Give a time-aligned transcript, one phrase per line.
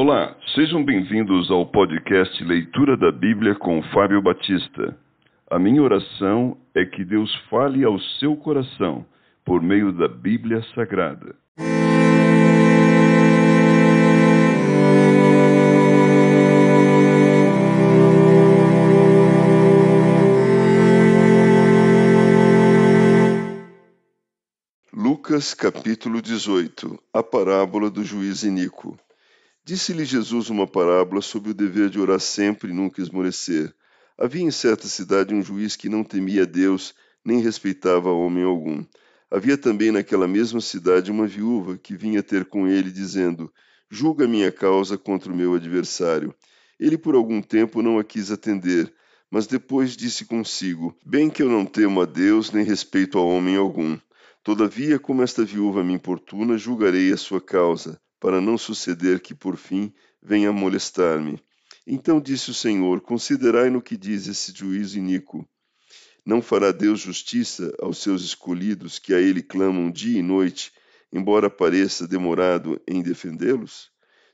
[0.00, 4.96] Olá, sejam bem-vindos ao podcast Leitura da Bíblia com Fábio Batista.
[5.50, 9.04] A minha oração é que Deus fale ao seu coração
[9.44, 11.34] por meio da Bíblia Sagrada.
[24.92, 28.96] Lucas capítulo 18 A parábola do juiz Inico
[29.68, 33.70] Disse-lhe Jesus uma parábola sobre o dever de orar sempre e nunca esmorecer.
[34.16, 38.82] Havia em certa cidade um juiz que não temia Deus nem respeitava homem algum.
[39.30, 43.52] Havia também naquela mesma cidade uma viúva que vinha ter com ele, dizendo:
[43.90, 46.34] Julga minha causa contra o meu adversário.
[46.80, 48.90] Ele por algum tempo não a quis atender,
[49.30, 53.56] mas depois disse consigo: Bem que eu não temo a Deus nem respeito a homem
[53.56, 53.98] algum.
[54.42, 59.56] Todavia, como esta viúva me importuna, julgarei a sua causa para não suceder que por
[59.56, 61.42] fim venha molestar-me.
[61.86, 65.48] Então disse o Senhor: Considerai no que diz esse juízo iníquo.
[66.24, 70.72] Não fará Deus justiça aos seus escolhidos que a ele clamam dia e noite,
[71.10, 73.90] embora pareça demorado em defendê-los?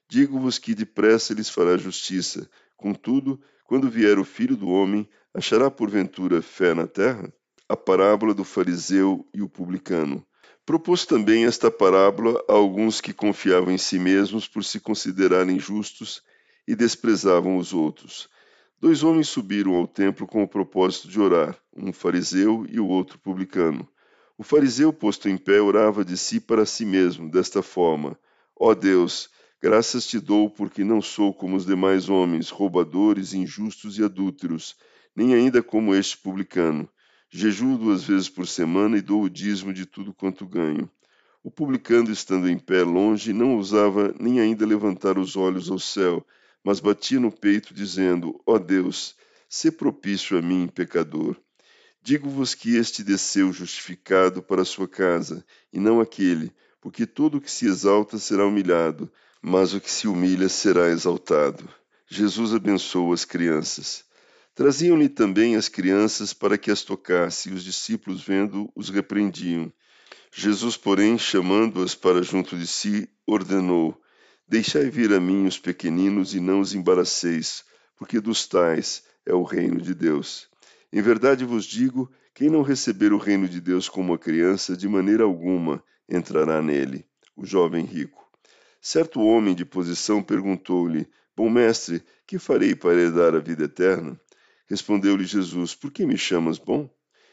[0.08, 2.50] Digo-vos que depressa lhes fará justiça.
[2.76, 7.32] Contudo, quando vier o filho do homem, achará porventura fé na terra?
[7.68, 10.26] A parábola do fariseu e o publicano.
[10.66, 16.22] Propôs também esta parábola a alguns que confiavam em si mesmos por se considerarem justos
[16.66, 18.30] e desprezavam os outros.
[18.80, 23.18] Dois homens subiram ao templo com o propósito de orar, um fariseu e o outro
[23.18, 23.86] publicano.
[24.38, 28.18] O fariseu, posto em pé, orava de si para si mesmo, desta forma:
[28.58, 29.28] Ó oh Deus,
[29.62, 34.76] graças te dou porque não sou como os demais homens, roubadores, injustos e adúlteros,
[35.14, 36.88] nem ainda como este publicano.
[37.36, 40.88] Jejuo duas vezes por semana e dou o dízimo de tudo quanto ganho.
[41.42, 46.24] O publicano, estando em pé longe, não ousava nem ainda levantar os olhos ao céu,
[46.62, 49.16] mas batia no peito, dizendo: Ó oh Deus,
[49.48, 51.36] sê propício a mim, pecador.
[52.00, 57.40] Digo-vos que este desceu justificado para a sua casa, e não aquele, porque todo o
[57.40, 59.10] que se exalta será humilhado,
[59.42, 61.68] mas o que se humilha será exaltado.
[62.06, 64.04] Jesus abençoa as crianças.
[64.54, 69.72] Traziam-lhe também as crianças para que as tocasse, e os discípulos, vendo, os repreendiam.
[70.32, 74.00] Jesus, porém, chamando-as para junto de si, ordenou:
[74.46, 77.64] Deixai vir a mim os pequeninos e não os embaraceis,
[77.96, 80.48] porque dos tais é o reino de Deus.
[80.92, 84.88] Em verdade vos digo: quem não receber o reino de Deus como uma criança, de
[84.88, 87.04] maneira alguma entrará nele.
[87.36, 88.24] O jovem rico.
[88.80, 94.16] Certo homem de posição perguntou-lhe: Bom mestre, que farei para herdar a vida eterna?
[94.66, 96.88] Respondeu-lhe Jesus: Por que me chamas bom?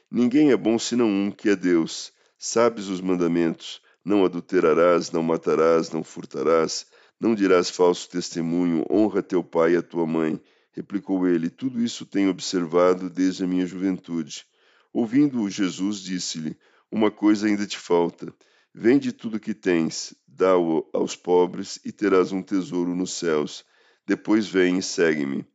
[0.09, 2.11] Ninguém é bom senão um, que é Deus.
[2.37, 6.87] Sabes os mandamentos: Não adulterarás, não matarás, não furtarás,
[7.19, 10.41] não dirás falso testemunho, honra teu pai e a tua mãe.
[10.73, 14.45] Replicou ele: Tudo isso tenho observado desde a minha juventude.
[14.91, 16.57] Ouvindo-o, Jesus disse-lhe:
[16.91, 18.33] Uma coisa ainda te falta.
[18.73, 23.63] Vende tudo o que tens, dá-o aos pobres e terás um tesouro nos céus.
[24.05, 25.45] Depois vem e segue-me.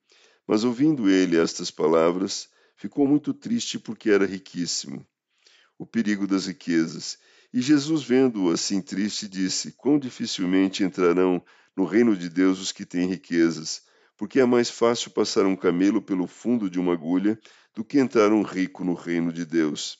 [0.47, 5.05] Mas ouvindo ele estas palavras, ficou muito triste porque era riquíssimo.
[5.79, 7.19] O perigo das riquezas.
[7.53, 11.43] E Jesus, vendo-o assim triste, disse: Quão dificilmente entrarão
[11.77, 13.83] no reino de Deus os que têm riquezas,
[14.17, 17.39] porque é mais fácil passar um camelo pelo fundo de uma agulha
[17.75, 19.99] do que entrar um rico no reino de Deus.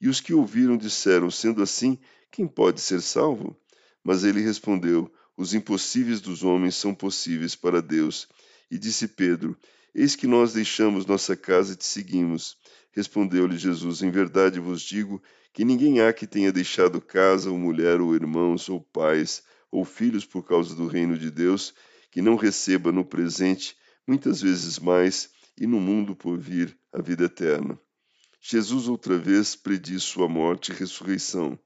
[0.00, 1.98] E os que ouviram disseram: Sendo assim,
[2.30, 3.56] quem pode ser salvo?
[4.04, 8.28] Mas ele respondeu: Os impossíveis dos homens são possíveis para Deus.
[8.70, 9.56] E disse Pedro:
[9.98, 12.58] Eis que nós deixamos nossa casa e te seguimos.
[12.92, 15.22] Respondeu-lhe Jesus: Em verdade vos digo
[15.54, 20.26] que ninguém há que tenha deixado casa, ou mulher, ou irmãos, ou pais, ou filhos
[20.26, 21.72] por causa do reino de Deus,
[22.10, 23.74] que não receba no presente
[24.06, 27.80] muitas vezes mais e no mundo por vir a vida eterna.
[28.38, 31.58] Jesus outra vez prediz sua morte e ressurreição.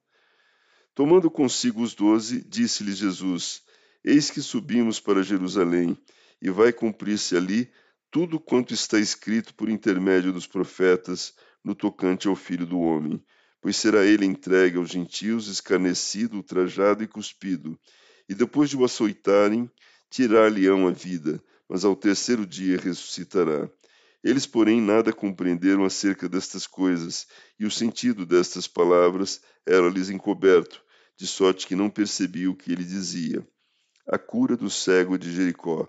[0.95, 3.63] Tomando consigo os doze, disse-lhes Jesus:
[4.05, 5.99] Eis que subimos para Jerusalém,
[6.41, 7.69] e vai cumprir-se ali
[8.11, 13.23] tudo quanto está escrito por intermédio dos profetas no tocante ao Filho do Homem,
[13.61, 17.79] pois será ele entregue aos gentios, escarnecido, ultrajado e cuspido,
[18.29, 19.71] e depois de o açoitarem,
[20.09, 23.71] tirar-lhe-ão a vida, mas ao terceiro dia ressuscitará.
[24.25, 27.27] Eles, porém, nada compreenderam acerca destas coisas,
[27.59, 30.83] e o sentido destas palavras era-lhes encoberto,
[31.17, 33.47] de sorte que não percebiam o que ele dizia.
[34.07, 35.87] A cura do cego de Jericó.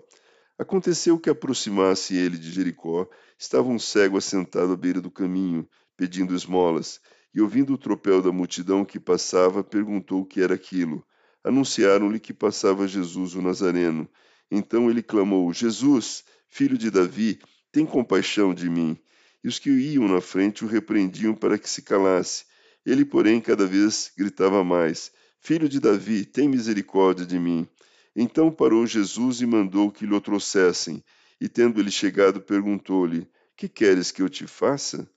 [0.58, 3.08] Aconteceu que, aproximasse ele de Jericó,
[3.38, 7.00] estava um cego assentado à beira do caminho, pedindo esmolas,
[7.34, 11.04] e ouvindo o tropel da multidão que passava, perguntou o que era aquilo.
[11.42, 14.08] Anunciaram-lhe que passava Jesus o Nazareno.
[14.50, 17.40] Então ele clamou: Jesus, filho de Davi,
[17.72, 18.98] tem compaixão de mim.
[19.42, 22.44] E os que iam na frente o repreendiam para que se calasse.
[22.84, 25.10] Ele, porém, cada vez gritava mais:
[25.40, 27.66] Filho de Davi, tem misericórdia de mim.
[28.14, 31.02] Então parou Jesus e mandou que lhe o trouxessem.
[31.40, 33.26] E tendo ele chegado, perguntou-lhe:
[33.56, 35.08] Que queres que eu te faça?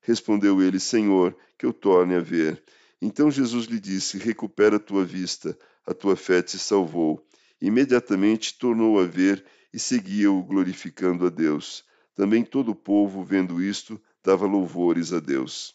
[0.00, 2.62] Respondeu ele: Senhor, que eu torne a ver.
[3.00, 7.26] Então Jesus lhe disse: Recupera a tua vista, a tua fé te salvou.
[7.60, 11.84] Imediatamente tornou a ver e seguia-o, glorificando a Deus.
[12.14, 15.74] Também todo o povo, vendo isto, dava louvores a Deus.